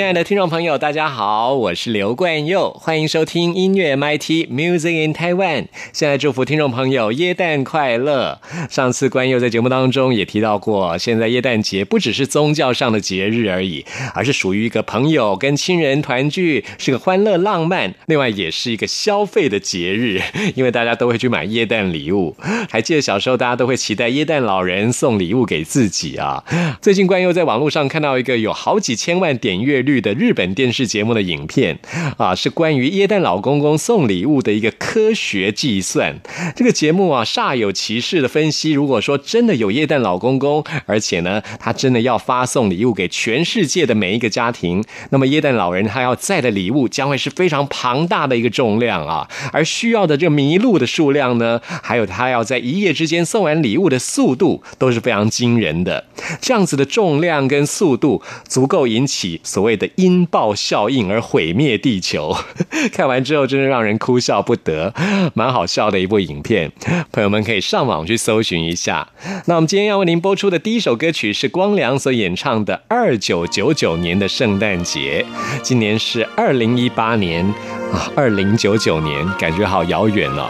[0.00, 5.66] 亲爱的听众朋友，大家好，我是刘冠佑，欢迎收听音乐 MIT Music in Taiwan。
[5.92, 8.40] 现在祝福听众朋友耶诞快乐。
[8.70, 20.22] 上次冠佑在节目当中也提到过，现在耶诞节不只是宗教上的节日而已，而是属于一个朋友跟亲人团聚，是个欢乐浪漫，另外也是一个消费的节日，
[20.56, 22.34] 因为大家都会去买耶诞礼物。
[22.70, 26.42] 还记得小时候大家都会期待耶诞老人送礼物给自己啊。
[26.80, 29.84] 最近冠佑在网络上看到一个有好几千万点阅。
[29.89, 31.78] 率的日本电视节目的影片
[32.18, 36.20] 啊，是关于耶诞老公公送礼物的一个科学计算。
[36.54, 56.04] 这个节目啊，煞有其事的分析，如果说真的有耶诞老公公，而且呢，他真的要发送礼物给全世界的每一个家庭，那么耶诞老人他要载的礼物将会是非常庞大的一个重量啊，而需要的这个麋鹿的数量呢，还有他要在一夜之间送完礼物的速度都是非常惊人的。
[56.42, 59.69] 这样子的重量跟速度，足够引起所谓。
[59.76, 62.36] 的音爆效应而毁灭地球，
[62.92, 64.92] 看完之后真是让人哭笑不得，
[65.34, 66.70] 蛮好笑的一部影片，
[67.12, 69.08] 朋友们可以上网去搜寻一下。
[69.46, 75.24] 那我们今天要为您播出的第一首歌曲是光良所演唱的《二九九九年的圣诞节》，
[75.62, 77.44] 今年是二零一八年
[77.92, 80.48] 啊，二零九九年，感觉好遥远哦。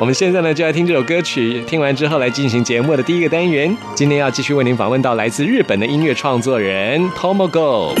[0.00, 3.76] 我们现在呢就来听这首歌曲，听完之后来进行节目的第一个单元。
[3.94, 7.94] 今天要继续为您访问到来自日本的音乐创作人 Tomogo。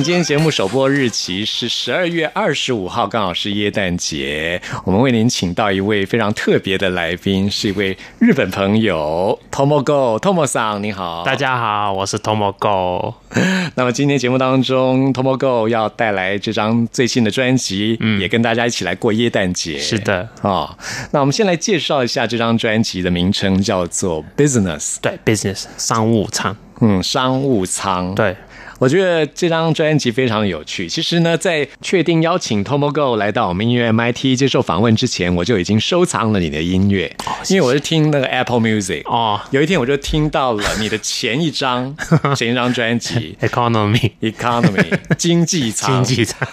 [0.00, 4.58] 们今天节目首播日期是十二月二十五号，刚好是耶诞节。
[4.82, 13.12] 我们为您请到一位非常特别的来宾，是一位日本朋友 Tomogo Tomo 桑，你好，大家好，我是 Tomogo。
[13.76, 19.76] 那么今天节目当中，Tomogo 要带来这张最新的专辑，嗯，也跟大家一起来过耶诞节。
[19.76, 20.74] 是的，哦，
[21.10, 28.34] 那我们先来介绍一下这张专辑的名称，叫做 Business，对，Business 商务舱，嗯，商务舱，对。
[28.80, 30.88] 我觉得这张专辑非常有趣。
[30.88, 37.14] 其实呢，在确定邀请 Tomogo 来到我们音乐 MIT 接受访问之前，我就已经收藏了你的音乐，
[37.50, 39.38] 因为我是听那个 Apple Music 哦。
[39.50, 41.94] 有一天我就听到了你的前一张
[42.34, 46.48] 前一张专辑 Economy Economy 经济舱经济舱。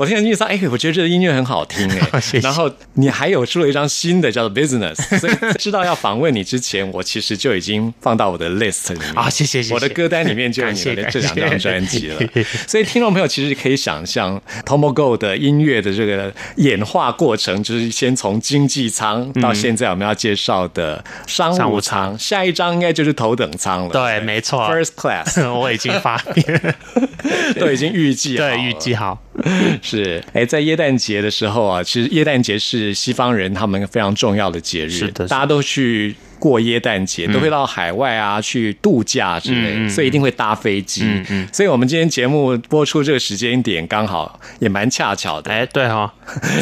[0.00, 2.20] 我听经济舱，哎，我觉得这个音乐很好听哎。
[2.42, 9.30] 然后你还有出了一张新的叫做 Business，所以知道要访问你之前，我其实就已经放到我的 list 里面啊。
[9.30, 9.74] 谢谢谢谢。
[9.74, 11.43] 我的歌单里面就有你的这两张。
[11.48, 12.20] 张专辑了，
[12.66, 23.90] 所以听众朋友其实可以想象 Tomogo 的音乐的这个演化过程，就是先从经济舱到现在我们要介绍的商务舱，下一张应该就是头等舱了。
[23.90, 26.74] 对，没错，First Class， 我已经发 现，
[27.58, 29.22] 都已经预计对预计好。
[29.82, 30.22] 是。
[30.32, 36.14] 哎，在耶诞节的时候啊，其实耶诞节是西方人他们非常重要的节日，是的，大家都去。
[36.44, 41.02] 过耶诞节都会到海外啊去度假之类，所以一定会搭飞机。
[41.50, 45.50] 所以我们今天节目播出这个时间点刚好也蛮恰巧的。
[45.50, 46.12] 哎，对哈，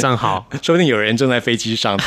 [0.00, 1.98] 正好， 说不定有人正在飞机上。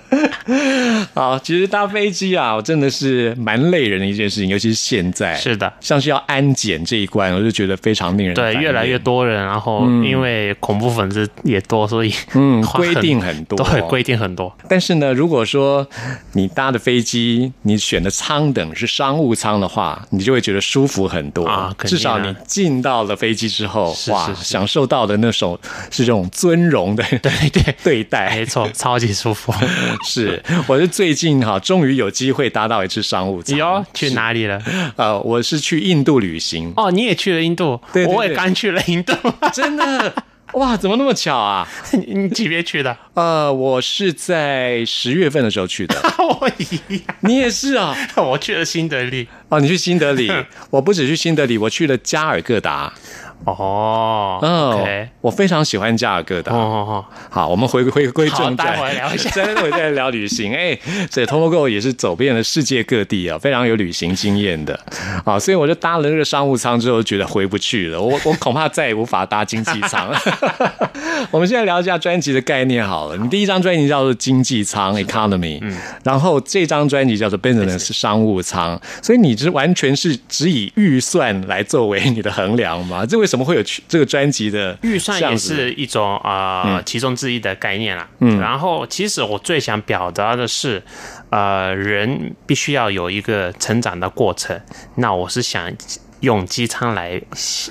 [1.14, 5.34] 好，其实搭飞机啊，我真的是蛮累人的一件事情，尤其是现在。
[5.36, 14.54] 是的，像是要安检这一关，我就觉得非常令人对，越来越多人，然后因为恐怖分子也多，所以嗯，规定很多，对，规定很多。
[14.68, 15.86] 但是呢，如果说
[16.32, 21.74] 你搭的飞机，你选的舱等是商务舱的话，你就会觉得舒服很多啊。
[21.84, 25.58] 至少你进到了飞机之后，哇，享受到的那种
[25.90, 29.52] 是这种尊荣的对对 对待，没错，超级舒服。
[30.04, 33.56] 是，我是最近哈，终于有机会搭到一次商务舱。
[33.56, 34.62] 哟，去哪里了？
[34.96, 36.72] 呃，我是去印度旅行。
[36.76, 37.80] 哦，你也去了印度？
[37.92, 39.14] 对，我也刚去了印度。
[39.52, 40.14] 真的？
[40.52, 41.66] 哇，怎么那么巧啊？
[42.06, 42.96] 你几月去的？
[43.14, 45.96] 呃，我是在十月份的时候去的。
[46.18, 47.00] 我一样。
[47.20, 47.96] 你也是啊？
[48.16, 49.26] 我去了新德里。
[49.48, 50.30] 哦，你去新德里？
[50.70, 52.92] 我不止去新德里，我去了加尔各答。
[53.44, 56.52] 哦，嗯，我非常喜欢加尔各答。
[56.52, 60.54] 哦，好，我们回回归正传，待会聊一下， 待会再聊旅行。
[60.54, 60.78] 哎，
[61.10, 64.78] 这 Tomogo 也是走遍了世界各地啊，非常有旅行经验的。
[65.24, 68.00] 啊，所以我就搭了那个商务舱之后，觉得回不去了。
[68.00, 70.10] 我我恐怕再也无法搭经济舱。
[71.30, 73.16] 我们现在聊一下专辑的概念好了。
[73.16, 78.80] 你第一张专辑叫做经济舱 （Economy），嗯，然后这张专辑叫做 Business 商务舱。
[79.02, 83.04] 所以你这完全是只以预算来作为你的衡量吗？
[83.06, 88.08] 这为什怎么会有这个专辑的预算也是一种啊其中之一的概念啦。
[88.20, 90.80] 嗯，然后其实我最想表达的是，
[91.30, 94.56] 呃，人必须要有一个成长的过程。
[94.94, 95.68] 那我是想
[96.20, 97.20] 用机舱来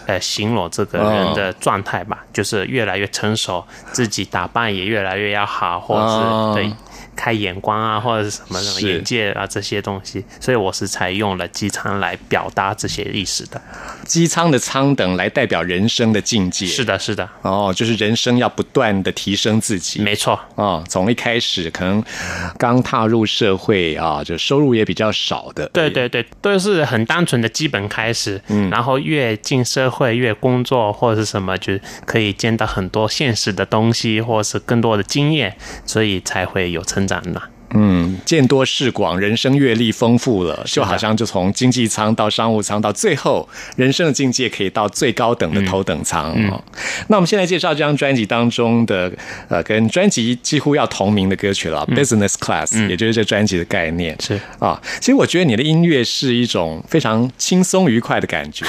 [0.06, 6.74] 呃形容这个人的状态吧，就是越来越成熟，自己打扮也越来越要好，或者是对。
[7.16, 13.62] 开眼光啊，或者是什么什么眼界啊，这些东西，所以我是采用了机舱来表达这些意思的。
[14.06, 16.66] 机舱的舱等来代表人生的境界。
[16.66, 17.30] 是的，是的。
[17.42, 20.02] 哦，就是人生要不断的提升自己。
[20.02, 20.40] 没错。
[20.56, 22.04] 哦，从一开始可能
[22.58, 25.68] 刚踏入社会啊，就收入也比较少的。
[25.70, 28.42] 对对对，都是很单纯的基本开始。
[28.48, 28.70] 嗯。
[28.70, 31.74] 然后越进社会，越工作或者是什么，就
[32.06, 35.56] 可以见到很多现实的东西，或者是更多的经验，
[35.86, 37.03] 所以才会有成。
[37.08, 37.50] 展了。
[37.74, 46.64] 嗯，见多识广，人生阅历丰富了，就好像就从经济舱到商务舱，到最后人生的境界可以到最高等的头等舱哦。
[47.08, 49.12] 那我们现在介绍这张专辑当中的
[49.50, 54.80] 呃，跟专辑几乎要同名的歌曲了，Business Class，也就是这专辑的概念是啊。
[55.00, 58.66] 其实我觉得你的音乐是一种非常轻松愉快的感觉。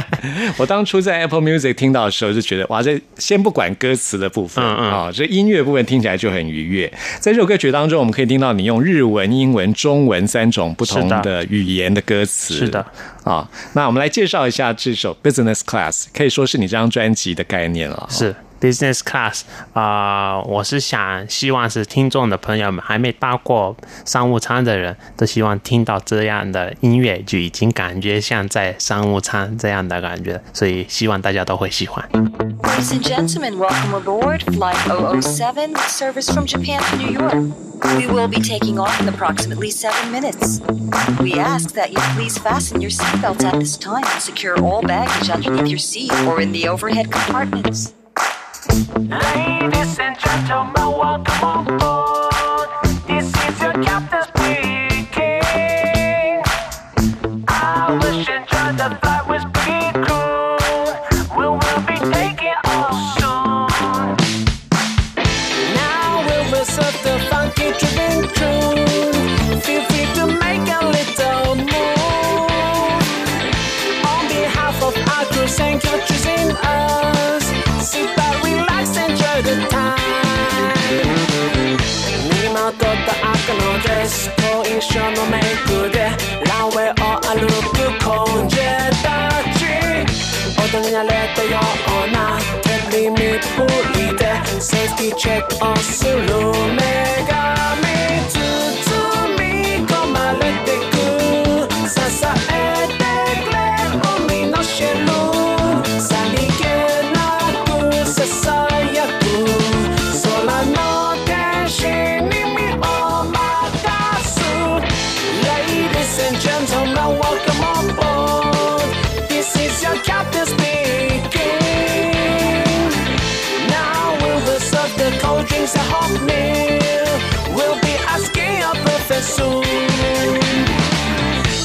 [0.56, 6.90] 我当初在 Apple Music 听到的时候就觉得，哇，这先不管歌词的部分啊，这音乐部分听起来就很愉悦。
[7.20, 8.45] 在这首歌曲当中，我们可以听到。
[8.52, 12.84] 你用日文、英文、中文三种不同的语言的歌词，是的
[13.24, 13.48] 啊。
[13.74, 18.06] 那我们来介绍一下这首《Business Class》，可以说是你这张专辑的概念了。
[18.10, 18.34] 是
[18.66, 19.42] business class
[19.74, 32.04] 啊，我是想希望是听众的朋友们还没搭过商务舱的人都希望听到这样的音乐，就已经感觉像在商务舱这样的感觉，所以希望大家都会喜欢。
[32.62, 37.34] Ladies and gentlemen, welcome aboard Flight 007, service from Japan to New York.
[37.98, 40.60] We will be taking off in approximately seven minutes.
[41.20, 45.30] We ask that you please fasten your seatbelts at this time and secure all baggage
[45.30, 47.92] underneath your seat or in the overhead compartments.
[48.76, 52.68] Ladies and gentlemen, welcome on board.
[53.06, 54.15] This is your captain
[92.00, 96.85] ona Termini pulite Safety check o sulume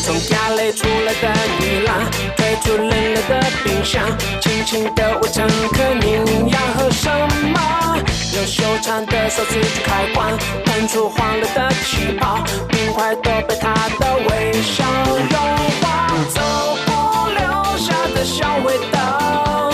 [0.04, 1.24] 从家里出来的
[1.60, 1.90] 女郎，
[2.36, 4.04] 推出冷冷的冰箱，
[4.42, 7.10] 轻轻的问乘客您要喝什
[7.54, 7.60] 么？
[8.34, 14.84] 用修长的手指去开关，喷出欢乐的气泡，冰块都被她的微笑
[15.30, 15.40] 融
[15.82, 16.42] 化，走
[16.88, 19.72] 过留下的小味道，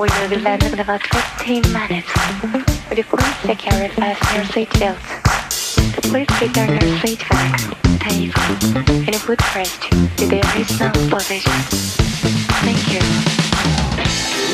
[0.00, 2.08] we will be landing in about 15 minutes.
[2.88, 5.04] Would you please take care and fasten your seat belts?
[6.08, 7.60] Please return your seat back,
[8.00, 8.40] table,
[8.88, 11.52] and footrest to their original position.
[12.64, 13.02] Thank you.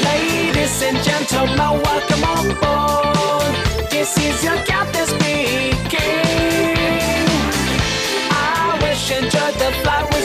[0.02, 3.54] Ladies and gentlemen, welcome on board.
[3.88, 6.00] This is your captain speaking.
[8.32, 10.15] I wish you enjoyed the flight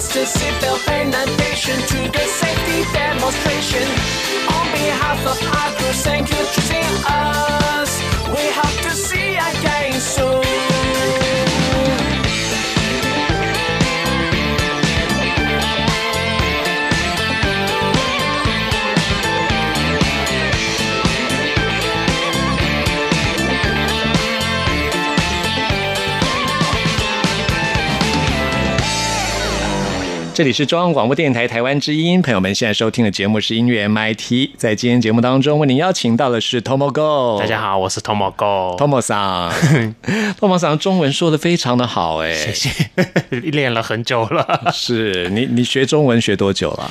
[0.00, 3.86] fasten seatbelt, pay attention to the safety demonstration.
[4.48, 8.00] On behalf of our crew, thank you choosing us.
[8.34, 10.69] We hope to see again soon.
[30.40, 34.52] 这里是中央广播电台台湾之音，朋友们现在收听的节目是音乐 MIT。
[34.56, 37.38] 在今天节目当中，为您邀请到的是 Tomo Go。
[37.38, 38.74] 大家好，我是 Tomo Go。
[38.78, 39.52] ，Tomo 桑，
[40.40, 42.70] Tomo 桑中文说的非常的好，哎，谢谢，
[43.50, 46.90] 练了很久了，是你你学中文学多久了？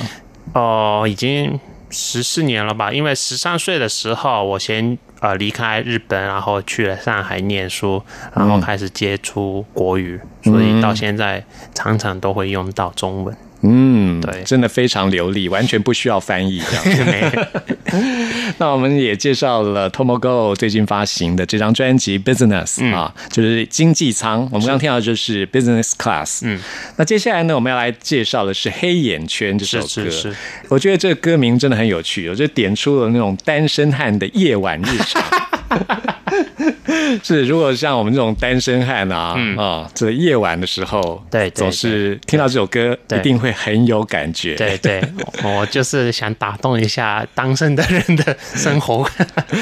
[0.53, 2.93] 哦，已经十四年了吧？
[2.93, 8.01] 因为十三岁的时候，我先呃离开日本，然后去了上海念书，
[8.33, 13.35] 然后开始接触国语，所以到现在常常都会用到中文。
[13.61, 17.49] 嗯，对真的非常流利，完全不需要翻译这样。
[18.57, 24.41] 那我们也介绍了 Tomo Go 最近发行的这张专辑《Business》啊，就是经济舱。
[24.51, 26.41] 我们刚刚听到的就是 Business Class。
[26.43, 26.59] 嗯，
[26.97, 29.87] 那接下来呢，我们要来介绍的是《黑眼圈》这首歌。
[29.87, 30.35] 是是是
[30.69, 35.23] 我觉得这个歌名真的很有趣，我就点出了那种单身汉的夜晚日常。
[37.23, 44.55] 是，如果像我们这种单身汉啊，啊，这夜晚的时候，嗯对对总是听到这首歌，一定会很有感觉。
[44.55, 45.01] 对对，
[45.43, 49.07] 我就是想打动一下单身的人的 生活。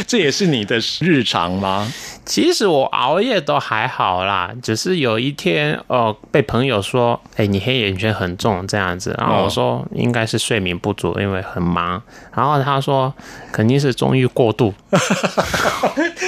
[0.07, 1.91] 这也是你的日常吗？
[2.25, 12.01] 其实我熬夜都还好啦，只是有一天哦，被朋友说，哎、你黑眼圈很重这样子，然后我说应该是睡眠不足，因为很忙，
[12.35, 13.13] 然后他说
[13.51, 14.73] 肯定是纵欲过度，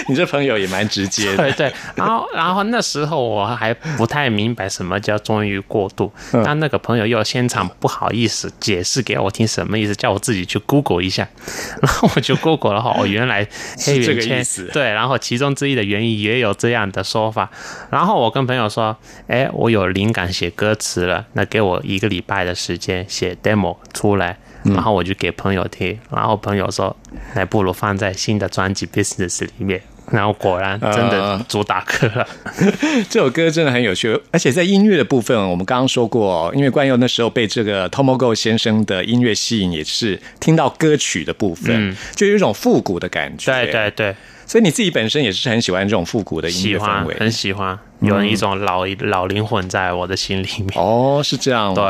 [0.07, 1.37] 你这朋友也蛮直接的。
[1.49, 6.41] 对对，然后 然后那时候我还不太明白什么叫终于过度，嗯。
[6.45, 11.27] 但那个朋友又现场不好意思解释给我听什么意思，叫我自己去 Google 一下，
[11.81, 14.69] 然后我就 Google 了哈，哦，原来这个意思。
[14.73, 17.49] 对，然后其中之一的原因也有这样的说法，
[17.89, 18.95] 然后我跟朋友说，
[19.27, 24.37] 哎，我有灵感写歌词了，那给我一个礼拜的时间写 demo 出来。
[24.65, 24.73] 嗯。
[24.73, 26.95] 然后我就给朋友听，然后朋友说，
[27.33, 29.81] 那不如放在新的专辑 Business 里面。
[30.11, 32.27] 然后果然真的呃主打歌了。
[33.09, 43.51] 这首歌真的很有趣，而且在音乐的部分，我们刚刚说过，因为冠佑那时候被这个 Tomogo 先生的音乐吸引，也是听到歌曲的部分，就有一种复古的感觉。
[43.51, 47.13] 对对对，所以你自己本身也是很喜欢这种复古的音乐氛围。
[47.13, 50.69] 欢很喜欢，有一种老老灵魂在我的心里面。
[50.75, 51.83] 哦，是这样对？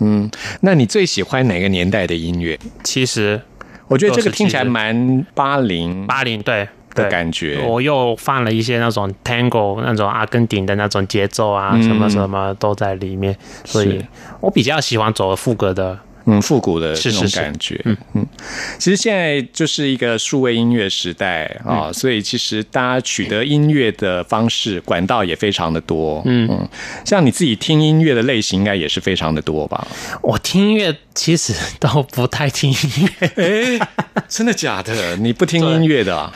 [0.00, 0.30] 嗯，
[0.60, 2.58] 那你最喜欢哪个年代的音乐？
[2.84, 3.40] 其实
[3.88, 7.62] 我觉得这个听起来蛮八零八零对的感觉。
[7.66, 14.04] 我又放了一些那种 tango 那种阿根廷的那种节奏啊，什么什么都在里面，所以
[14.40, 15.98] 我比较喜欢走副歌的。
[16.24, 17.80] 嗯，复古的这种是是是感觉。
[17.84, 18.26] 嗯嗯，
[18.78, 26.22] 其实现在就是一个数位音乐时代啊、嗯所以其实大家取得音乐的方式管道也非常的多。
[26.24, 26.68] 嗯嗯，
[27.04, 29.84] 像你自己听音乐的类型，应该也是非常的多吧？
[30.22, 33.88] 我听音乐其实都不太听音乐，哎，
[34.28, 35.16] 真的假的？
[35.16, 36.32] 你不听音乐的、啊？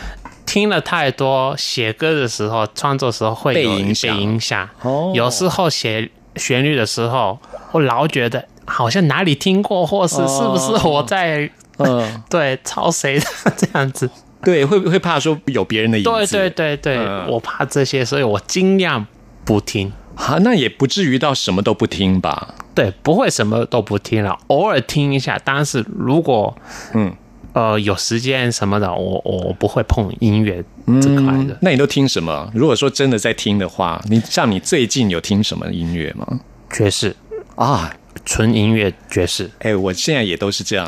[0.46, 4.68] 听了太多，写歌的时候、创作的时候会有被影响影响。
[4.82, 7.38] 哦有时候写旋律的时候，
[7.72, 14.08] 我老觉得好像哪里听过，或是是不是我在、嗯， 对抄谁的这样子。
[14.42, 16.10] 对，会不会怕说有别人的影子？
[16.10, 19.04] 对对对对，嗯我怕这些，所以我尽量
[19.44, 19.92] 不听。
[20.14, 22.54] 啊，那也不至于到什么都不听吧？
[22.74, 25.38] 对，不会什么都不听了，偶尔听一下。
[25.44, 26.56] 但是如果
[26.94, 27.14] 嗯
[27.56, 30.62] 呃有时间什么的，我我不会碰音乐
[31.00, 31.54] 这块的。
[31.54, 32.50] 嗯那你都听什么？
[32.54, 36.40] 如果说真的在听的话，你像你最近有听什么音乐吗？
[36.70, 37.16] 爵士，
[37.54, 37.90] 啊，
[38.26, 39.50] 纯音乐爵士。
[39.60, 40.86] 哎、我现在也都是这样。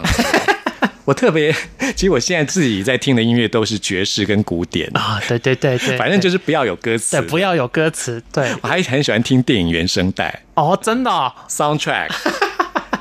[1.06, 1.50] 我特别，
[1.96, 7.16] 其实我现在自己在听的音乐都是爵士跟古典，啊，对对对对，反正就是是不要有歌词。
[7.18, 12.10] 对，不要有歌词，对，我还很喜欢听电影原声带哦，真的哦、（soundtrack）。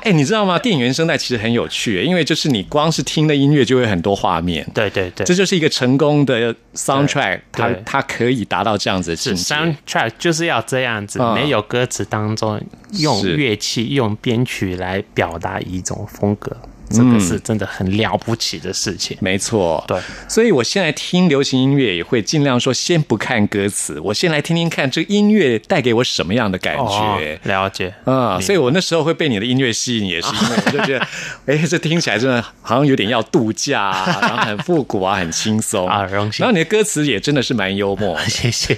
[0.08, 0.58] 哎、你知道吗？
[0.58, 4.66] 电影原声带其实很有趣，因为就是你光是听的音乐就会很多画面。
[4.72, 9.54] 对对对，这就是一个成功的 soundtrack，它它可以达到这样子的境是界。
[9.54, 12.58] soundtrack 就是要这样子，嗯没有歌词当中
[12.92, 16.56] 用乐器、用编曲来表达一种风格，
[16.90, 19.16] 这个是真的很了不起的事情。
[19.20, 19.98] 没错，对，
[20.28, 27.38] 所以我现在听流行音乐也会尽量说先不看歌词，我先来听听看这个音乐带给我什么样的感哦觉。
[27.44, 27.92] 了解。
[28.04, 31.06] 啊、所以我那时候会被你的音乐吸引，也是因为我就觉得，
[31.46, 35.86] 哎、 这听起来真的好像有点要度假、啊，然后很复古啊，很轻松。
[35.88, 36.44] 啊荣幸。
[36.44, 38.76] 然后你的歌词也真的是蛮幽默， 谢谢。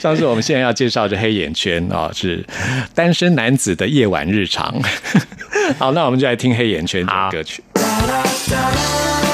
[0.00, 2.44] 上次我们现在要介绍的黑眼圈啊、是
[2.94, 4.74] 单身男子的夜晚日常。
[5.78, 7.06] 好，那我们就来听黑眼圈。
[7.06, 7.62] 好歌曲。
[7.74, 9.29] 爱，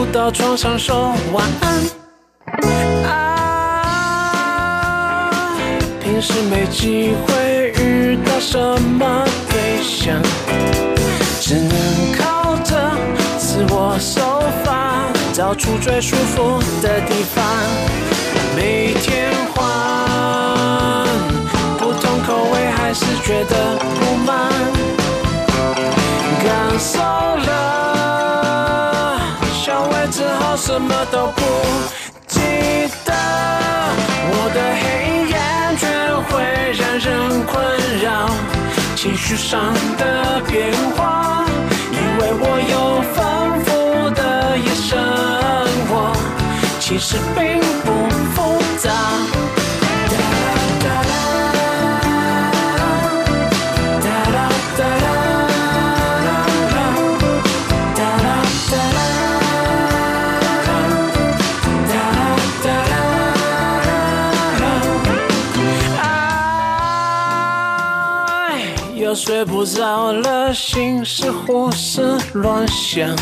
[0.00, 1.78] 不到床上说晚安。
[3.04, 4.62] 啊，
[6.02, 10.16] 平时没机会遇到什么对象，
[11.42, 11.76] 只能
[12.16, 12.96] 靠着
[13.38, 17.44] 自我手法，找出最舒服的地方。
[18.56, 19.60] 每天换
[21.76, 24.50] 不同口味，还是觉得不满。
[26.42, 27.99] 感受了
[30.10, 31.42] 之后什么都不
[32.26, 32.40] 记
[33.04, 33.14] 得。
[34.32, 35.88] 我的黑眼圈
[36.24, 36.32] 会
[36.72, 37.54] 让人困
[38.02, 38.28] 扰
[38.96, 41.44] 情绪上的变化
[41.92, 44.98] 因为我有丰富的夜生
[45.88, 46.12] 活
[46.80, 49.59] 其实并不复杂。
[69.22, 73.14] 睡不着了，心事胡思乱想，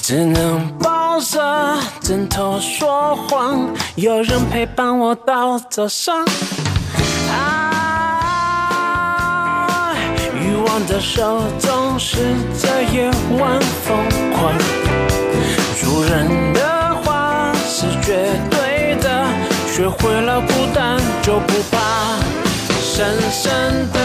[0.00, 6.24] 只能抱着枕头说谎，有人陪伴我到早上。
[7.30, 7.68] 爱，
[10.34, 12.16] 欲望的手总是
[12.56, 13.94] 在夜晚疯
[14.32, 14.54] 狂。
[15.78, 19.26] 主人的话是绝对的，
[19.70, 21.76] 学会了孤单就不怕。
[22.98, 23.52] 深深
[23.92, 23.98] 的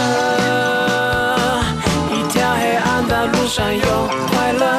[2.12, 3.82] 一条黑暗的路上有
[4.30, 4.78] 快乐，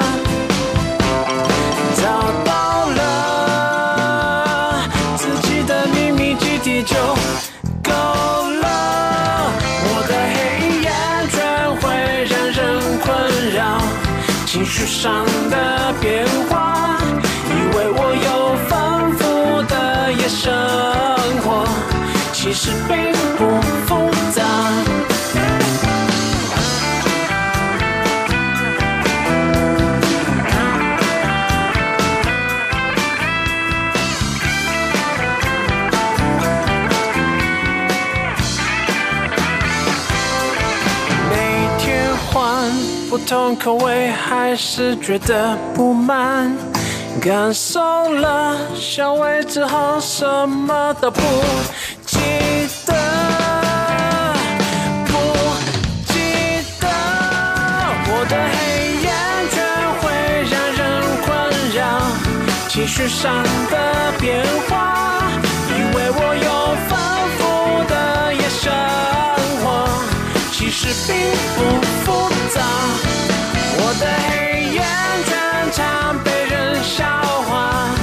[1.96, 2.02] 找
[2.44, 3.00] 到了
[5.16, 6.94] 自己的秘密基地就
[7.82, 9.50] 够了。
[9.82, 10.38] 我的黑
[10.84, 10.88] 眼
[11.28, 11.34] 圈
[11.80, 11.82] 会
[12.30, 12.56] 让人
[13.00, 13.10] 困
[13.52, 13.82] 扰，
[14.46, 16.54] 情绪上的变化，
[17.50, 18.70] 以为我有丰
[19.18, 19.20] 富
[19.64, 19.74] 的
[20.12, 20.54] 夜生
[21.42, 21.66] 活，
[22.32, 23.12] 其实并
[43.26, 46.54] 同口味，还是觉得不满。
[47.20, 47.80] 感受
[48.12, 51.20] 了香味之后，什么都不
[52.04, 52.18] 记
[52.86, 52.92] 得，
[55.06, 55.12] 不
[56.12, 56.14] 记
[56.80, 56.86] 得。
[58.06, 58.56] 我的黑
[59.02, 59.08] 眼
[59.50, 59.54] 圈
[60.00, 60.02] 会
[60.50, 60.82] 让人
[61.24, 61.26] 困
[61.74, 61.80] 扰，
[62.68, 65.22] 情绪上的变化，
[65.70, 66.50] 以为我有
[66.88, 66.92] 丰
[67.38, 67.40] 富
[67.88, 68.70] 的夜生
[69.62, 69.64] 活，
[70.52, 71.14] 其实并
[71.56, 71.58] 不
[72.04, 72.60] 复杂。
[73.96, 74.82] 我的黑眼
[75.24, 75.32] 圈
[75.70, 77.04] 常被人笑
[77.46, 77.94] 话，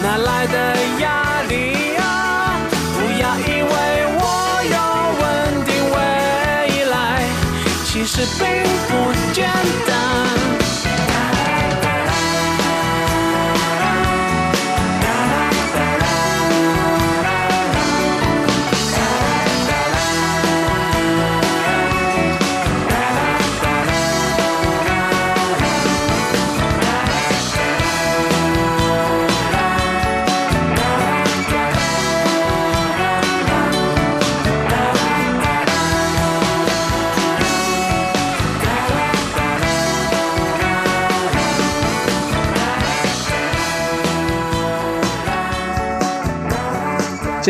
[0.00, 2.54] 哪来的压力啊？
[2.94, 3.68] 不要以为
[4.14, 4.22] 我
[4.70, 4.76] 有
[5.18, 5.24] 稳
[5.64, 5.96] 定未
[6.88, 6.94] 来，
[7.84, 8.46] 其实并
[8.86, 9.50] 不简
[9.88, 9.99] 单。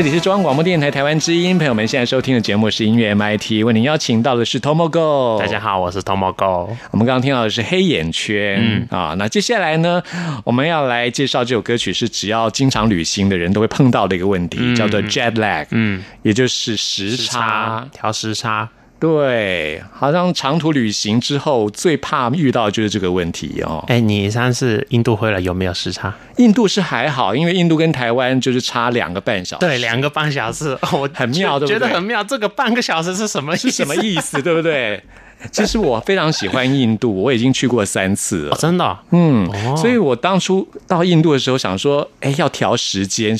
[0.00, 5.38] 这里是中央广播电台台湾之音，朋友们现在收听的节目是音乐 MIT，为您邀请到的是 Tomogo。
[5.38, 6.70] 大家好，我是 Tomogo。
[6.90, 10.02] 我们刚刚听到的是黑眼圈、啊，那接下来呢，
[10.42, 17.86] 我们要来介绍这首歌曲是只要经常旅行的人都会碰到的一个问题，叫做 jet lag，嗯，也就是时差。
[17.92, 18.66] 调时差，
[19.00, 23.82] 对，好像长途旅行之后最怕遇到的就是这个问题哦。
[23.88, 26.14] 哎，你上次印度回来有没有时差？
[26.36, 32.22] 印度是还好，因为印度跟台湾就是差两个半小时，对，两个半小时，我很妙对不对觉得很妙。
[32.22, 33.70] 这个半个小时是什么意思？
[33.70, 34.42] 是什么意思？
[34.42, 35.02] 对不对？
[35.50, 38.58] 其实我非常喜欢印度，我已经去过三次了哦，。
[38.58, 43.34] 真的哦、嗯，哦所以我当初到印度的时候想说，哎，要调时间，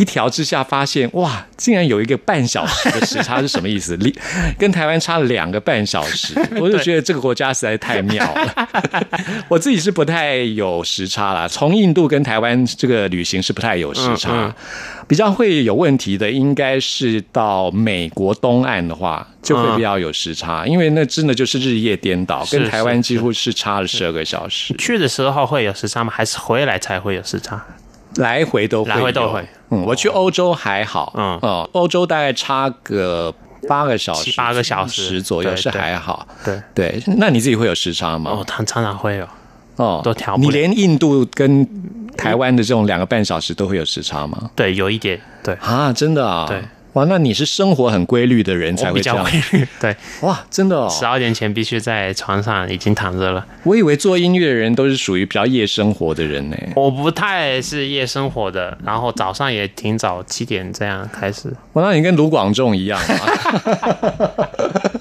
[0.00, 3.94] 一调之下发现，哇，竟然有一个半小时的时差是什么意思？
[3.98, 4.10] 离
[4.58, 8.68] 跟台湾差了两个半小时，我就觉得这个国家实在太妙了。
[9.48, 14.30] 我自己是不太有时差啦，从印度跟台湾这个旅行是不太有时差。
[14.32, 14.54] 嗯嗯
[15.10, 24.72] 比较会有问题的，应该是到美国东岸的话，就会比较有时差，因为那真的就是日夜颠倒，跟台湾是几乎是差了十二个小时。
[24.78, 26.12] 去的时候会有时差吗？
[26.14, 27.60] 还是回来才会有时差？
[28.16, 33.32] 来回都会，来回都会嗯，我去欧洲还好，嗯哦，欧洲大概差个
[33.68, 36.26] 八个小时、七八个小时左右是还好。
[36.44, 38.30] 对，对，那你自己会有时差吗？
[38.32, 39.26] 哦，常常常会有。
[39.76, 41.66] 哦都调你连印度跟
[42.14, 44.50] 台湾的这种两个半小时都会有时差吗？
[44.54, 46.44] 对，有一点，对，啊，真的啊？
[46.46, 46.62] 对。
[46.94, 49.66] 哇，那你是生活很规律的人才会这样规律。
[49.80, 50.88] 对， 哇，真的哦！
[50.90, 53.46] 十二点前必须在床上已经躺着了。
[53.62, 56.56] 我以为做音乐的人都是属于比较夜生活的人呢。
[56.74, 61.48] 我不太是夜生活的，然后早上也挺早，七点这样开始。
[61.74, 64.48] 哇，那你跟卢广仲一样啊？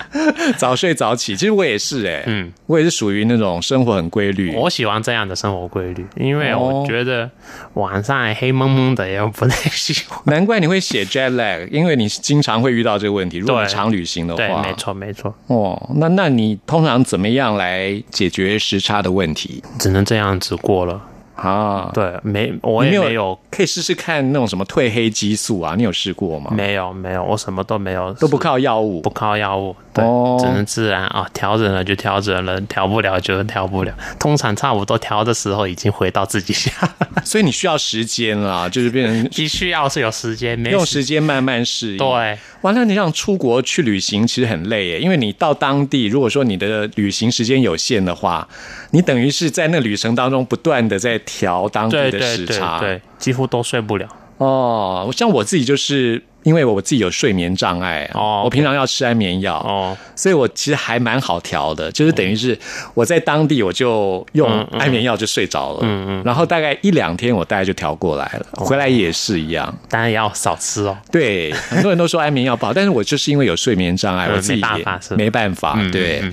[0.57, 1.35] 早睡早起。
[1.35, 4.53] 其实我也是哎、嗯，我也是属于那种生活很规律。
[4.55, 7.29] 我喜欢这样的生活规律，因为哦我觉得
[7.73, 10.19] 晚上黑蒙蒙的也不太喜欢。
[10.25, 13.37] 难怪你会写 jet lag，因为你经常会遇到这个问题。
[13.37, 21.01] 如果你常旅行的对，话，没错没错，哦，那那你通常怎么样来解决时差的问题只能这样子过了。
[21.41, 21.91] 啊？
[21.93, 26.51] 对，没我也没有可以试试看那种什么褪黑激素啊，你有试过吗？
[26.55, 33.93] 没有没有，我什么都没有，都不靠药物不靠药物，对，哦只能自然啊，调整了就调整了，调不了就调不了。
[34.19, 36.71] 通常差不多调的时候已经回到自己家，
[37.23, 41.97] 所以你需要时间啦，就是变成 必须要是有时间，没有时间慢慢适应。
[41.97, 48.47] 对，完了你想出国去旅行，其实很累耶，因为你到当地，如果说你的旅行时间有限的话，
[48.91, 52.79] 你等于是在那旅程当中不断的在调当地的对对对时差。
[52.79, 54.07] 对，几乎都睡不了。
[54.37, 62.57] 哦，像我自己就是因为我自己有睡眠障碍，哦我平常要吃安眠药，哦，所以我其实还蛮好调的，就是等于是
[62.93, 69.77] 我在当地我就用安眠药就睡着了，嗯嗯然后大概一两天我大概就调过来了，回来也是一样。
[69.89, 70.97] 当然要少吃哦。
[71.11, 76.23] 对，很多人都说安眠药不好，但是我就是因为有睡眠障碍， 嗯我自己没办也法是没办法，嗯对。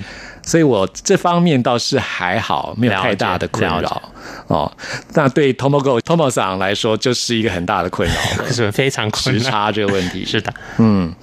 [0.47, 4.01] 嗯所以我这方面倒是还好，没有太大的困了扰
[4.47, 4.71] 哦。
[5.13, 9.43] 那对 Tomogo Tomo 桑来说，就是一个很大的困扰了， 是非常困难。
[9.43, 10.23] 时差这个问题。
[10.25, 11.13] 是的，嗯，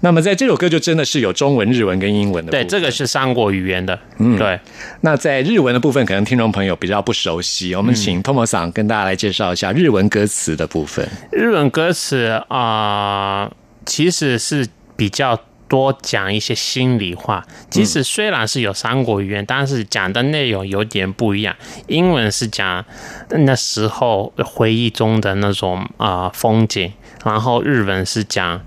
[0.00, 2.50] 那么在这首歌就真的是有中文、日文跟英文的。
[2.52, 2.90] 对，这个。
[2.90, 3.98] 是三国语言的。
[4.18, 4.58] 嗯对，
[5.02, 11.08] 那在日文的部分，可能听众朋友比较不熟悉，我们请 Tomo 桑跟大家来介绍一下日文歌词的部分。
[11.30, 13.50] 日文歌词啊、
[13.86, 14.66] 其实是
[14.96, 15.38] 比较
[15.70, 17.46] 多讲一些心里话。
[17.70, 21.54] 即使虽然是有三国语言，但是讲的内容有点不一样。
[21.86, 22.84] 英文是讲
[23.30, 26.92] 那时候回忆中的那种啊、风景，
[27.24, 28.60] 然后日文是讲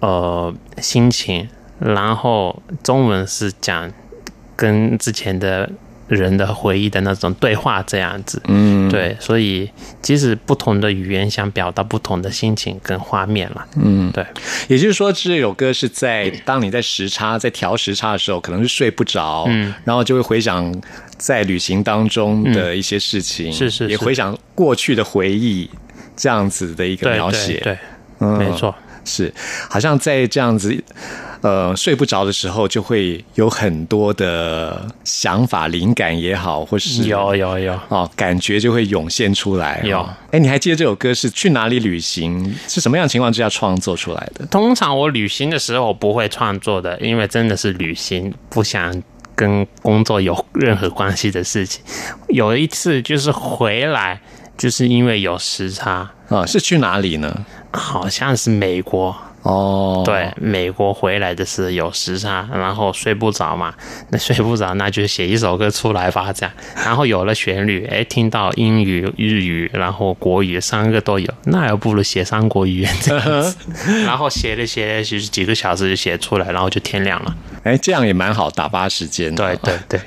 [0.00, 3.90] 呃心情，然后中文是讲
[4.54, 5.70] 跟之前的
[6.08, 8.40] 人的回忆的那种对话这样子。
[8.48, 9.70] 嗯，对，所以
[10.02, 13.66] 即使不同的语言想表达不同的心情跟画面了。
[13.76, 14.24] 嗯，对，
[14.68, 20.74] 也就是说，这首歌是在当你在时差、在调时差的时候，可能是睡不着，嗯，然后就会回想
[21.16, 23.90] 在旅行当中的一些事情，是是是。
[23.90, 25.70] 也回想过去的回忆，
[26.16, 27.78] 这样子的一个描写，对对，
[28.20, 28.38] 嗯。
[28.38, 29.32] 没错，是，
[29.68, 30.82] 好像在这样子，
[31.44, 37.78] 呃，睡不着的时候，就会有很多的想法、灵感也好，或是有有有。
[37.88, 39.82] 哦，感觉就会涌现出来。
[39.84, 42.56] 有哦哎，你还记得这首歌是去哪里旅行？
[42.66, 44.46] 是什么样的情况之下创作出来的？
[44.46, 49.02] 通常我旅行的时候不会创作的，因为真的是旅行，不想
[49.34, 51.84] 跟工作有任何关系的事情。
[52.28, 54.18] 有一次就是回来，
[54.56, 57.44] 就是因为有时差，啊，是去哪里呢？
[57.70, 59.14] 好像是美国。
[59.44, 63.74] 哦，对，美国回来的是有时差，然后睡不着嘛，
[64.08, 73.56] 那睡不着，那就写一首歌出来吧，这样，然后有了旋律，哎，听到英语、日语，然后国语三个都有，那还不如写三国语言这样子，
[74.06, 77.36] 然后写了写了，就是几个小时就写出来，然后就天亮了。
[77.64, 79.34] 哎，这样也蛮好，打发时间。
[79.34, 80.00] 对对对，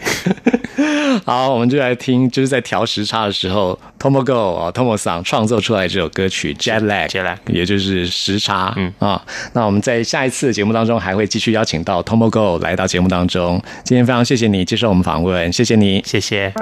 [1.25, 8.71] 好，我们就来听，就是在调时差的时候，Tomogo 啊，Tomo 桑创作出来这首歌曲《Jet Lag》Jet lag 也就是时差。
[8.77, 9.19] 嗯啊，
[9.53, 13.61] 那我们在下一次节目当中还会继续邀请到 Tomogo 来到节目当中。
[13.83, 16.03] 今天非常谢谢你接受我们访问，谢谢你。
[16.05, 16.53] 谢谢。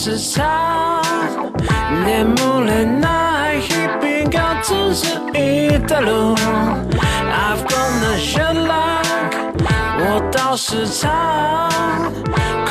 [0.00, 1.00] 是差，
[2.04, 3.68] 眠不了那一
[4.00, 6.34] 边高只是一段路。
[6.34, 9.04] I've got the jet lag，
[9.98, 11.68] 我倒是差，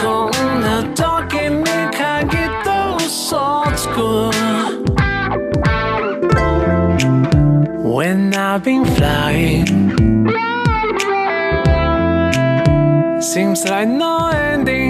[0.02, 0.30] 空
[0.62, 4.32] 的都给你看，给都说过。
[7.82, 9.94] When I've been flying.
[13.22, 14.89] Seems like no ending.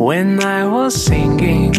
[0.00, 1.74] When I was singing,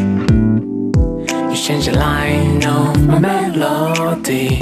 [1.49, 4.59] you changed the line of my melody.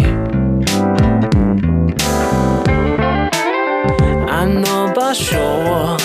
[4.29, 5.97] I'm not but sure.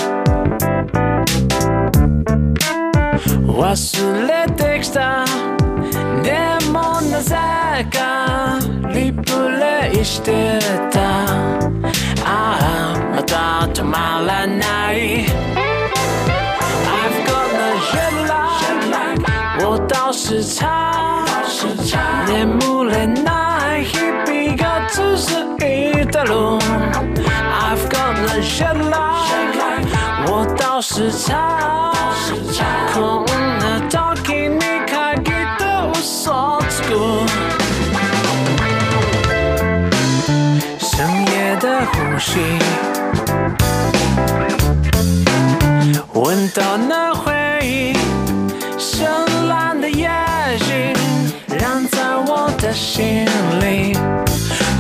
[3.61, 5.24] 忘れてきた
[6.22, 7.37] でもなぜ
[7.92, 8.59] か
[8.92, 10.59] リプレイして
[10.90, 11.26] た
[12.24, 15.73] ああまた止まらない
[22.89, 23.86] 恋爱一
[24.25, 26.58] 笔个只是一段路。
[27.51, 29.84] I've got the jet lag，
[30.28, 31.91] 我倒时差，
[32.93, 33.25] 空
[33.60, 37.25] 的 talking 你开给的无所之故。
[40.80, 42.39] 深夜的呼吸，
[46.13, 47.97] 闻到那回忆，
[49.56, 50.10] 深蓝的夜
[50.68, 50.94] 景，
[51.58, 53.24] 染在我的心
[53.62, 53.94] 里。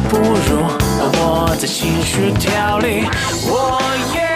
[0.09, 0.65] 不如
[1.17, 3.07] 我的情绪调理，
[3.47, 3.79] 我
[4.13, 4.34] 也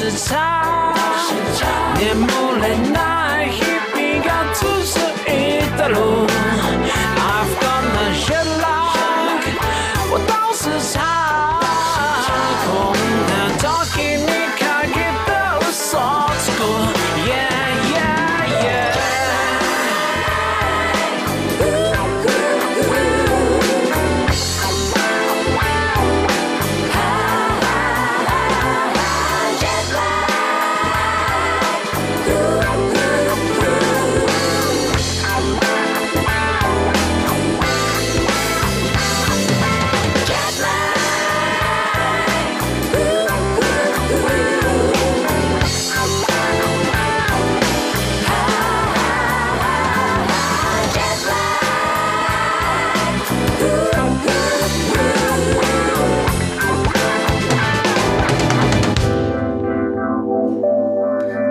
[0.00, 1.62] 我倒时差，
[2.00, 2.24] 夜幕
[2.58, 2.64] 恋
[2.96, 3.60] 爱一
[3.92, 5.30] 笔个只是一
[5.76, 5.80] 段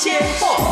[0.00, 0.69] 鲜货。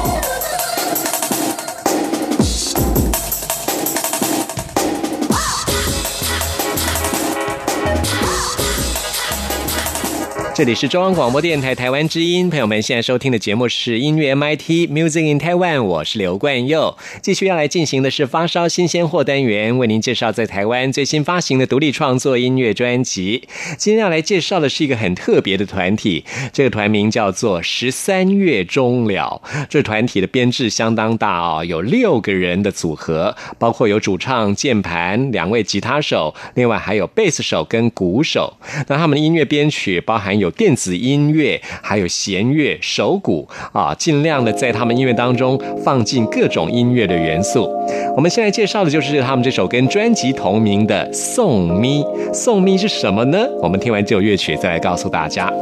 [10.59, 16.97] 这里是中央广播电台台湾之音，朋友们现在收听的节目是音乐 MIT Music in Taiwan，我是刘冠佑。
[17.23, 23.44] 继续要来进行的是发烧新鲜货单元，为您介绍在台湾最新发行的独立创作音乐专辑。
[23.77, 29.40] 今天要来介绍的是一个很特别的团体，这个团名叫做十三月终了。
[29.71, 38.54] 这团体的编制相当大哦，有六个人的组合，包括有主唱、键盘、两位吉他手，另外还有贝斯手跟鼓手。
[38.88, 47.69] 那他们的音乐编曲包含有电子音乐，还有弦乐、手鼓啊，尽量的在他们音乐当中放进各种音乐的元素。
[48.17, 52.03] 我们现在介绍的就是他们这首跟专辑同名的《送咪》。
[52.35, 53.38] 送咪是什么呢？
[53.61, 55.53] 我们听完这首乐曲再来告诉大家。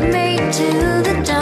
[0.00, 1.37] made to the dark.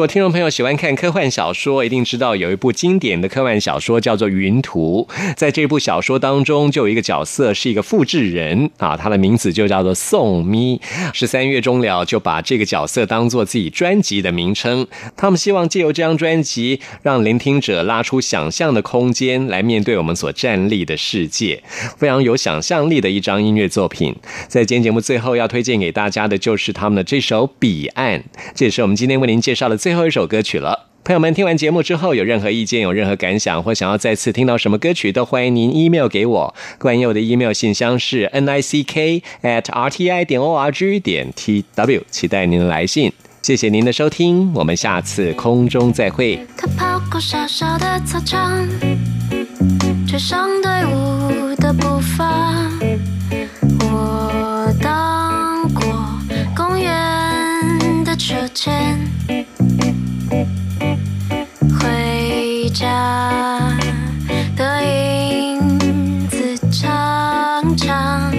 [0.00, 5.06] 果听众朋友喜欢看科幻小说，一定知道有一部经典的科幻小说叫做《云图》。
[5.36, 10.80] 在这部小说当中，就有一个角色是一个复制人啊，他的名字就叫做宋咪。
[11.12, 14.86] 十三月中了就把这个角色当做自己专辑的名称。
[15.16, 21.62] 他们希望借由这张专辑，让聆听者拉出想象的空间，来面对我们所站立的世界。
[21.96, 24.14] 非常有想象力的一张音乐作品。
[24.48, 28.20] 在今天节目最后要推荐给大家的就是他们的这首《彼岸》，
[28.54, 30.89] 这也是我们今天为您介绍的最后一首歌曲了。
[31.10, 36.54] 朋友们，听完节目之后有任何意见、有任何感想，或想要再次听到什么歌曲，都欢迎您 email 给我。
[36.78, 41.32] 关于我的 email 信箱是 n i c k at r t i 点 o r g 点
[41.34, 43.12] t w，期待您的来信。
[43.42, 46.38] 谢谢您的收听，我们下次空中再会。
[46.56, 48.64] 他跑过小小的操场，
[50.06, 52.70] 追上队伍的步伐。
[53.80, 55.82] 我当过
[56.54, 58.96] 公园的秋千，
[62.80, 63.76] 家
[64.56, 68.32] 的影子长长。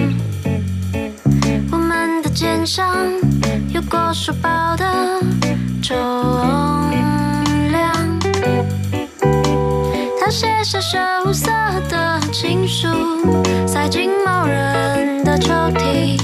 [1.70, 2.92] 我们的肩上
[3.68, 5.22] 有过书包的
[5.80, 5.96] 重
[7.70, 8.18] 量。
[10.18, 11.46] 他写下羞涩
[11.88, 12.88] 的情书，
[13.64, 16.20] 塞进某人的抽屉。